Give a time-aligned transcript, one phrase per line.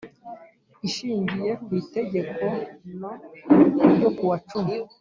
[0.87, 2.45] Ishingiye ku itegeko
[2.99, 3.01] n
[3.93, 4.75] ryo kuwa cumi